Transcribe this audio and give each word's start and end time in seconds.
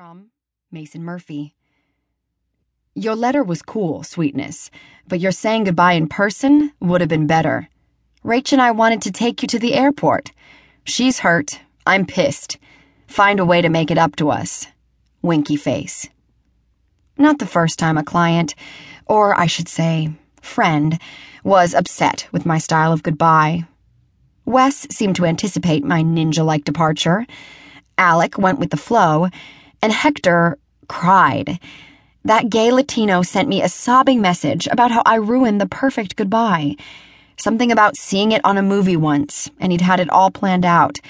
from 0.00 0.30
Mason 0.72 1.04
Murphy. 1.04 1.54
Your 2.94 3.14
letter 3.14 3.44
was 3.44 3.60
cool, 3.60 4.02
sweetness, 4.02 4.70
but 5.06 5.20
your 5.20 5.30
saying 5.30 5.64
goodbye 5.64 5.92
in 5.92 6.08
person 6.08 6.72
would 6.80 7.02
have 7.02 7.10
been 7.10 7.26
better. 7.26 7.68
Rach 8.24 8.50
and 8.54 8.62
I 8.62 8.70
wanted 8.70 9.02
to 9.02 9.12
take 9.12 9.42
you 9.42 9.48
to 9.48 9.58
the 9.58 9.74
airport. 9.74 10.32
She's 10.84 11.18
hurt. 11.18 11.60
I'm 11.84 12.06
pissed. 12.06 12.56
Find 13.08 13.38
a 13.40 13.44
way 13.44 13.60
to 13.60 13.68
make 13.68 13.90
it 13.90 13.98
up 13.98 14.16
to 14.16 14.30
us. 14.30 14.66
Winky 15.20 15.56
face. 15.56 16.08
Not 17.18 17.38
the 17.38 17.44
first 17.44 17.78
time 17.78 17.98
a 17.98 18.02
client, 18.02 18.54
or 19.04 19.38
I 19.38 19.44
should 19.44 19.68
say, 19.68 20.14
friend, 20.40 20.98
was 21.44 21.74
upset 21.74 22.26
with 22.32 22.46
my 22.46 22.56
style 22.56 22.94
of 22.94 23.02
goodbye. 23.02 23.66
Wes 24.46 24.86
seemed 24.90 25.16
to 25.16 25.26
anticipate 25.26 25.84
my 25.84 26.02
ninja 26.02 26.42
like 26.42 26.64
departure. 26.64 27.26
Alec 27.98 28.38
went 28.38 28.58
with 28.58 28.70
the 28.70 28.78
flow, 28.78 29.28
and 29.82 29.92
Hector 29.92 30.58
cried. 30.88 31.58
That 32.24 32.50
gay 32.50 32.70
Latino 32.70 33.22
sent 33.22 33.48
me 33.48 33.62
a 33.62 33.68
sobbing 33.68 34.20
message 34.20 34.66
about 34.66 34.90
how 34.90 35.02
I 35.06 35.14
ruined 35.14 35.60
the 35.60 35.66
perfect 35.66 36.16
goodbye. 36.16 36.76
Something 37.36 37.72
about 37.72 37.96
seeing 37.96 38.32
it 38.32 38.44
on 38.44 38.58
a 38.58 38.62
movie 38.62 38.96
once, 38.96 39.50
and 39.58 39.72
he'd 39.72 39.80
had 39.80 40.00
it 40.00 40.10
all 40.10 40.30
planned 40.30 40.66
out. 40.66 41.00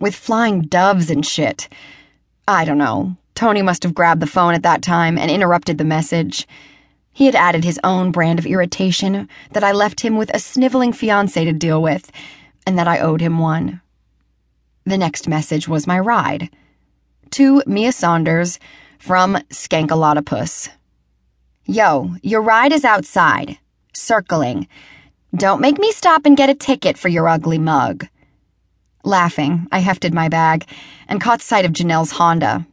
With 0.00 0.14
flying 0.14 0.62
doves 0.62 1.10
and 1.10 1.24
shit. 1.26 1.68
I 2.48 2.64
don't 2.64 2.78
know. 2.78 3.16
Tony 3.34 3.60
must 3.60 3.82
have 3.82 3.94
grabbed 3.94 4.22
the 4.22 4.26
phone 4.26 4.54
at 4.54 4.62
that 4.62 4.80
time 4.80 5.18
and 5.18 5.30
interrupted 5.30 5.76
the 5.76 5.84
message. 5.84 6.48
He 7.12 7.26
had 7.26 7.34
added 7.34 7.64
his 7.64 7.80
own 7.84 8.10
brand 8.10 8.38
of 8.38 8.46
irritation 8.46 9.28
that 9.52 9.64
I 9.64 9.72
left 9.72 10.00
him 10.00 10.16
with 10.16 10.30
a 10.34 10.38
sniveling 10.38 10.92
fiance 10.92 11.44
to 11.44 11.52
deal 11.52 11.82
with, 11.82 12.10
and 12.66 12.78
that 12.78 12.88
I 12.88 12.98
owed 12.98 13.20
him 13.20 13.38
one. 13.38 13.80
The 14.84 14.96
next 14.98 15.28
message 15.28 15.68
was 15.68 15.86
my 15.86 15.98
ride. 15.98 16.48
To 17.32 17.62
Mia 17.66 17.92
Saunders 17.92 18.58
from 18.98 19.36
Skankalotopus. 19.50 20.68
Yo, 21.64 22.14
your 22.22 22.40
ride 22.40 22.72
is 22.72 22.84
outside. 22.84 23.58
Circling. 23.92 24.68
Don't 25.34 25.60
make 25.60 25.78
me 25.78 25.92
stop 25.92 26.24
and 26.24 26.36
get 26.36 26.50
a 26.50 26.54
ticket 26.54 26.96
for 26.96 27.08
your 27.08 27.28
ugly 27.28 27.58
mug. 27.58 28.06
Laughing, 29.04 29.66
I 29.70 29.80
hefted 29.80 30.14
my 30.14 30.28
bag 30.28 30.66
and 31.08 31.20
caught 31.20 31.42
sight 31.42 31.64
of 31.64 31.72
Ginelle's 31.72 32.12
Honda. 32.12 32.66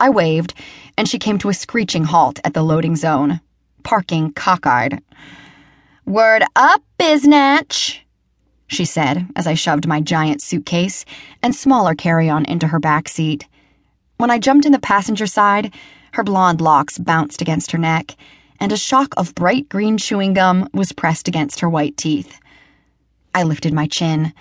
I 0.00 0.10
waved, 0.10 0.54
and 0.96 1.08
she 1.08 1.18
came 1.18 1.38
to 1.38 1.48
a 1.48 1.54
screeching 1.54 2.04
halt 2.04 2.40
at 2.44 2.54
the 2.54 2.62
loading 2.62 2.96
zone, 2.96 3.40
parking 3.82 4.32
cockeyed. 4.32 5.02
Word 6.06 6.44
up, 6.56 6.82
biznatch, 6.98 7.98
she 8.68 8.84
said 8.84 9.26
as 9.34 9.46
I 9.46 9.54
shoved 9.54 9.86
my 9.86 10.00
giant 10.00 10.40
suitcase 10.42 11.04
and 11.42 11.54
smaller 11.54 11.94
carry 11.94 12.28
on 12.28 12.44
into 12.44 12.68
her 12.68 12.78
back 12.78 13.08
seat. 13.08 13.46
When 14.18 14.32
I 14.32 14.40
jumped 14.40 14.66
in 14.66 14.72
the 14.72 14.80
passenger 14.80 15.28
side, 15.28 15.72
her 16.12 16.24
blonde 16.24 16.60
locks 16.60 16.98
bounced 16.98 17.40
against 17.40 17.70
her 17.70 17.78
neck, 17.78 18.16
and 18.58 18.72
a 18.72 18.76
shock 18.76 19.14
of 19.16 19.32
bright 19.36 19.68
green 19.68 19.96
chewing 19.96 20.34
gum 20.34 20.68
was 20.74 20.90
pressed 20.90 21.28
against 21.28 21.60
her 21.60 21.70
white 21.70 21.96
teeth. 21.96 22.40
I 23.32 23.44
lifted 23.44 23.72
my 23.72 23.86
chin. 23.86 24.32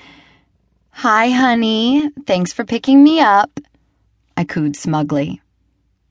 Hi, 0.89 1.29
honey. 1.29 2.09
Thanks 2.25 2.51
for 2.51 2.65
picking 2.65 3.03
me 3.03 3.19
up. 3.19 3.59
I 4.35 4.45
cooed 4.45 4.75
smugly. 4.75 5.41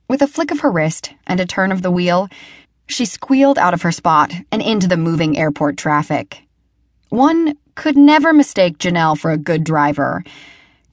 With 0.07 0.21
a 0.21 0.27
flick 0.27 0.51
of 0.51 0.61
her 0.61 0.71
wrist 0.71 1.13
and 1.27 1.41
a 1.41 1.45
turn 1.45 1.73
of 1.73 1.81
the 1.81 1.91
wheel, 1.91 2.29
she 2.87 3.03
squealed 3.03 3.57
out 3.57 3.73
of 3.73 3.81
her 3.81 3.91
spot 3.91 4.31
and 4.49 4.61
into 4.61 4.87
the 4.87 4.95
moving 4.95 5.37
airport 5.37 5.75
traffic. 5.75 6.41
One 7.09 7.57
could 7.75 7.97
never 7.97 8.31
mistake 8.31 8.77
Ginelle 8.77 9.17
for 9.17 9.31
a 9.31 9.37
good 9.37 9.65
driver. 9.65 10.23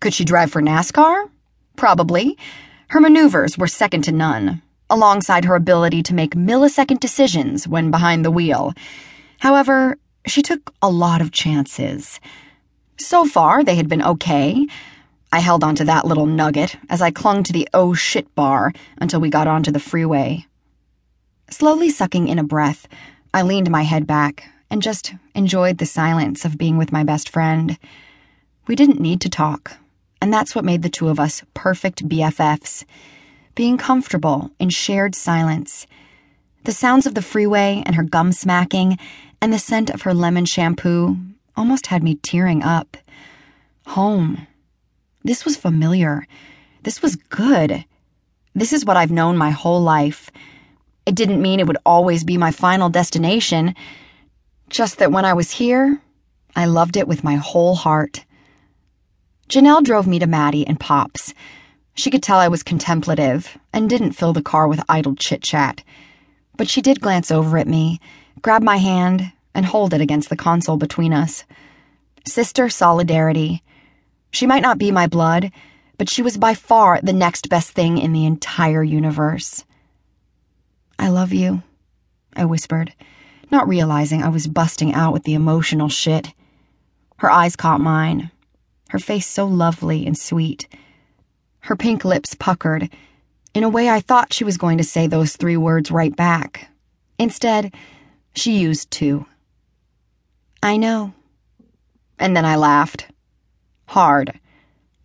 Could 0.00 0.12
she 0.12 0.24
drive 0.24 0.50
for 0.50 0.60
NASCAR? 0.60 1.28
Probably. 1.76 2.38
Her 2.88 3.00
maneuvers 3.00 3.58
were 3.58 3.66
second 3.66 4.02
to 4.02 4.12
none, 4.12 4.62
alongside 4.88 5.44
her 5.44 5.54
ability 5.54 6.02
to 6.04 6.14
make 6.14 6.34
millisecond 6.34 7.00
decisions 7.00 7.66
when 7.66 7.90
behind 7.90 8.24
the 8.24 8.30
wheel. 8.30 8.72
However, 9.38 9.98
she 10.26 10.42
took 10.42 10.72
a 10.80 10.90
lot 10.90 11.20
of 11.20 11.32
chances. 11.32 12.20
So 12.98 13.24
far, 13.24 13.64
they 13.64 13.74
had 13.74 13.88
been 13.88 14.02
okay. 14.02 14.66
I 15.32 15.40
held 15.40 15.64
onto 15.64 15.84
that 15.84 16.06
little 16.06 16.26
nugget 16.26 16.76
as 16.88 17.02
I 17.02 17.10
clung 17.10 17.42
to 17.42 17.52
the 17.52 17.68
oh 17.74 17.92
shit 17.92 18.32
bar 18.34 18.72
until 18.98 19.20
we 19.20 19.30
got 19.30 19.48
onto 19.48 19.72
the 19.72 19.80
freeway. 19.80 20.46
Slowly 21.50 21.90
sucking 21.90 22.28
in 22.28 22.38
a 22.38 22.44
breath, 22.44 22.86
I 23.34 23.42
leaned 23.42 23.70
my 23.70 23.82
head 23.82 24.06
back 24.06 24.48
and 24.70 24.80
just 24.80 25.12
enjoyed 25.34 25.78
the 25.78 25.86
silence 25.86 26.44
of 26.44 26.56
being 26.56 26.76
with 26.76 26.92
my 26.92 27.04
best 27.04 27.28
friend. 27.28 27.76
We 28.66 28.76
didn't 28.76 29.00
need 29.00 29.20
to 29.22 29.28
talk, 29.28 29.76
and 30.20 30.32
that's 30.32 30.54
what 30.54 30.64
made 30.64 30.82
the 30.82 30.88
two 30.88 31.08
of 31.08 31.20
us 31.20 31.42
perfect 31.54 32.08
BFFs. 32.08 32.84
Being 33.54 33.78
comfortable 33.78 34.50
in 34.58 34.70
shared 34.70 35.14
silence. 35.14 35.86
The 36.64 36.72
sounds 36.72 37.06
of 37.06 37.14
the 37.14 37.22
freeway 37.22 37.82
and 37.84 37.94
her 37.94 38.02
gum 38.02 38.32
smacking 38.32 38.98
and 39.40 39.52
the 39.52 39.58
scent 39.58 39.90
of 39.90 40.02
her 40.02 40.14
lemon 40.14 40.44
shampoo 40.44 41.16
almost 41.56 41.86
had 41.88 42.02
me 42.02 42.16
tearing 42.16 42.62
up. 42.62 42.96
Home. 43.88 44.46
This 45.22 45.44
was 45.44 45.56
familiar. 45.56 46.26
This 46.82 47.02
was 47.02 47.16
good. 47.16 47.84
This 48.54 48.72
is 48.72 48.84
what 48.84 48.96
I've 48.96 49.10
known 49.10 49.36
my 49.36 49.50
whole 49.50 49.82
life. 49.82 50.30
It 51.06 51.14
didn't 51.14 51.42
mean 51.42 51.60
it 51.60 51.66
would 51.66 51.78
always 51.84 52.24
be 52.24 52.38
my 52.38 52.50
final 52.50 52.88
destination, 52.88 53.74
just 54.70 54.98
that 54.98 55.12
when 55.12 55.24
I 55.24 55.34
was 55.34 55.50
here, 55.50 56.00
I 56.56 56.66
loved 56.66 56.96
it 56.96 57.08
with 57.08 57.24
my 57.24 57.34
whole 57.34 57.74
heart. 57.74 58.24
Ginelle 59.48 59.82
drove 59.82 60.06
me 60.06 60.18
to 60.18 60.26
Maddie 60.26 60.66
and 60.66 60.80
Pop's. 60.80 61.34
She 61.94 62.10
could 62.10 62.22
tell 62.22 62.38
I 62.38 62.48
was 62.48 62.62
contemplative 62.62 63.56
and 63.72 63.88
didn't 63.88 64.12
fill 64.12 64.32
the 64.32 64.42
car 64.42 64.66
with 64.66 64.82
idle 64.88 65.14
chit 65.14 65.42
chat. 65.42 65.84
But 66.56 66.68
she 66.68 66.80
did 66.80 67.00
glance 67.00 67.30
over 67.30 67.58
at 67.58 67.68
me, 67.68 68.00
grab 68.42 68.62
my 68.62 68.78
hand, 68.78 69.32
and 69.54 69.66
hold 69.66 69.94
it 69.94 70.00
against 70.00 70.28
the 70.28 70.36
console 70.36 70.76
between 70.76 71.12
us. 71.12 71.44
Sister 72.26 72.68
solidarity. 72.68 73.62
She 74.30 74.46
might 74.46 74.62
not 74.62 74.78
be 74.78 74.90
my 74.90 75.06
blood, 75.06 75.52
but 75.98 76.08
she 76.08 76.22
was 76.22 76.36
by 76.36 76.54
far 76.54 77.00
the 77.02 77.12
next 77.12 77.48
best 77.48 77.70
thing 77.72 77.98
in 77.98 78.12
the 78.12 78.26
entire 78.26 78.82
universe. 78.82 79.64
I 80.98 81.08
love 81.08 81.32
you, 81.32 81.62
I 82.34 82.44
whispered, 82.46 82.94
not 83.50 83.68
realizing 83.68 84.22
I 84.22 84.28
was 84.28 84.46
busting 84.46 84.94
out 84.94 85.12
with 85.12 85.24
the 85.24 85.34
emotional 85.34 85.88
shit. 85.88 86.32
Her 87.18 87.30
eyes 87.30 87.56
caught 87.56 87.80
mine, 87.80 88.30
her 88.94 88.98
face 89.00 89.26
so 89.26 89.44
lovely 89.44 90.06
and 90.06 90.16
sweet. 90.16 90.68
Her 91.62 91.74
pink 91.74 92.04
lips 92.04 92.36
puckered. 92.36 92.88
In 93.52 93.64
a 93.64 93.68
way, 93.68 93.90
I 93.90 93.98
thought 93.98 94.32
she 94.32 94.44
was 94.44 94.56
going 94.56 94.78
to 94.78 94.84
say 94.84 95.08
those 95.08 95.34
three 95.34 95.56
words 95.56 95.90
right 95.90 96.14
back. 96.14 96.68
Instead, 97.18 97.74
she 98.36 98.56
used 98.56 98.92
two. 98.92 99.26
I 100.62 100.76
know. 100.76 101.12
And 102.20 102.36
then 102.36 102.44
I 102.44 102.54
laughed. 102.54 103.08
Hard. 103.86 104.38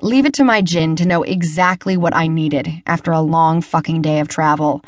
Leave 0.01 0.27
it 0.27 0.35
to 0.35 0.43
my 0.43 0.61
gin 0.61 0.95
to 0.97 1.07
know 1.07 1.23
exactly 1.23 1.97
what 1.97 2.15
I 2.15 2.27
needed 2.27 2.83
after 2.85 3.11
a 3.11 3.21
long 3.21 3.59
fucking 3.59 4.03
day 4.03 4.19
of 4.19 4.27
travel. 4.27 4.83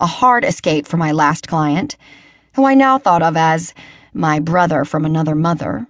A 0.00 0.06
hard 0.06 0.44
escape 0.44 0.88
from 0.88 0.98
my 0.98 1.12
last 1.12 1.46
client, 1.46 1.96
who 2.56 2.64
I 2.64 2.74
now 2.74 2.98
thought 2.98 3.22
of 3.22 3.36
as 3.36 3.72
my 4.12 4.40
brother 4.40 4.84
from 4.84 5.04
another 5.04 5.36
mother, 5.36 5.86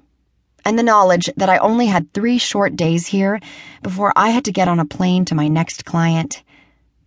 and 0.64 0.78
the 0.78 0.82
knowledge 0.82 1.30
that 1.36 1.48
I 1.48 1.58
only 1.58 1.86
had 1.86 2.12
three 2.12 2.38
short 2.38 2.76
days 2.76 3.06
here 3.06 3.40
before 3.82 4.12
I 4.16 4.30
had 4.30 4.44
to 4.46 4.52
get 4.52 4.68
on 4.68 4.80
a 4.80 4.84
plane 4.84 5.24
to 5.26 5.34
my 5.34 5.48
next 5.48 5.84
client. 5.84 6.42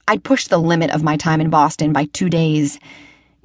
I'd 0.07 0.23
pushed 0.23 0.49
the 0.49 0.57
limit 0.57 0.91
of 0.91 1.03
my 1.03 1.17
time 1.17 1.41
in 1.41 1.49
Boston 1.49 1.93
by 1.93 2.05
two 2.05 2.29
days 2.29 2.79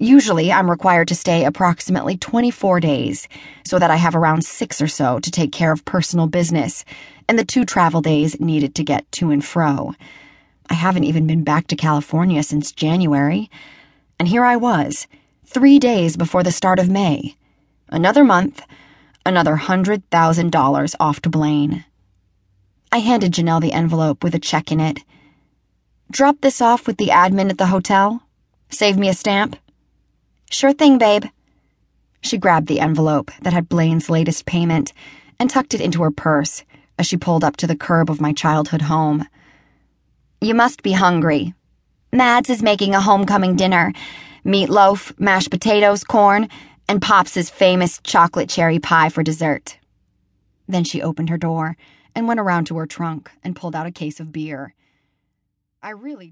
Usually, 0.03 0.51
I'm 0.51 0.71
required 0.71 1.09
to 1.09 1.15
stay 1.15 1.45
approximately 1.45 2.17
24 2.17 2.81
days, 2.81 3.29
so 3.67 3.79
that 3.79 3.91
I 3.91 3.97
have 3.97 4.17
around 4.17 4.47
six 4.47 4.81
or 4.81 4.89
so 4.89 5.21
to 5.21 5.31
take 5.31 5.53
care 5.53 5.73
of 5.73 5.85
personal 5.85 6.27
business, 6.27 6.87
and 7.29 7.39
the 7.39 7.45
two 7.45 7.67
travel 7.67 8.01
days 8.01 8.41
needed 8.41 8.75
to 8.77 8.83
get 8.83 9.13
to 9.13 9.31
and 9.31 9.45
fro. 9.45 9.95
I 10.71 10.75
haven't 10.75 11.05
even 11.05 11.27
been 11.27 11.45
back 11.45 11.67
to 11.67 11.77
California 11.77 12.43
since 12.43 12.73
January, 12.73 13.51
and 14.19 14.27
here 14.27 14.43
I 14.43 14.57
was, 14.57 15.07
three 15.45 15.79
days 15.79 16.17
before 16.17 16.43
the 16.43 16.51
start 16.51 16.79
of 16.79 16.89
May. 16.89 17.37
Another 17.91 18.25
month, 18.25 18.63
another 19.31 19.57
$100,000 19.57 20.95
off 20.99 21.23
to 21.23 21.31
Blaine. 21.31 21.85
I 22.93 22.99
handed 22.99 23.33
Ginelle 23.33 23.63
the 23.63 23.73
envelope 23.73 24.25
with 24.25 24.35
a 24.35 24.41
check 24.41 24.73
in 24.73 24.81
it. 24.81 24.99
Drop 26.11 26.41
this 26.41 26.61
off 26.61 26.89
with 26.89 26.97
the 26.97 27.07
admin 27.07 27.49
at 27.49 27.57
the 27.57 27.69
hotel? 27.69 28.23
Save 28.69 28.99
me 28.99 29.09
a 29.09 29.15
stamp? 29.15 29.57
Sure 30.51 30.73
thing, 30.73 30.99
babe. 30.99 31.27
She 32.21 32.39
grabbed 32.39 32.67
the 32.67 32.81
envelope 32.81 33.31
that 33.43 33.53
had 33.53 33.69
Blaine's 33.69 34.11
latest 34.11 34.45
payment 34.47 34.93
and 35.39 35.49
tucked 35.49 35.75
it 35.75 35.81
into 35.81 36.03
her 36.03 36.11
purse 36.11 36.65
as 36.99 37.07
she 37.07 37.17
pulled 37.17 37.45
up 37.45 37.57
to 37.59 37.69
the 37.69 37.77
curb 37.77 38.11
of 38.11 38.21
my 38.21 38.33
childhood 38.33 38.83
home. 38.83 39.25
You 40.41 40.55
must 40.55 40.83
be 40.83 40.93
hungry. 40.93 41.55
Mads 42.13 42.51
is 42.51 42.63
making 42.63 42.97
a 42.97 43.01
homecoming 43.01 43.55
dinner 43.55 43.93
meatloaf, 44.45 45.13
mashed 45.21 45.51
potatoes, 45.51 46.03
corn, 46.03 46.49
and 46.91 47.01
Pops' 47.01 47.35
his 47.35 47.49
famous 47.49 48.01
chocolate 48.03 48.49
cherry 48.49 48.81
pie 48.81 49.11
for 49.11 49.23
dessert. 49.23 49.79
Then 50.67 50.83
she 50.83 51.01
opened 51.01 51.29
her 51.29 51.39
door 51.39 51.77
and 52.17 52.27
went 52.27 52.41
around 52.41 52.65
to 52.65 52.79
her 52.79 52.87
trunk 52.87 53.31
and 53.45 53.55
pulled 53.55 53.77
out 53.77 53.87
a 53.87 53.93
case 53.93 54.19
of 54.19 54.33
beer. 54.33 54.75
I 55.81 55.91
really 55.91 56.27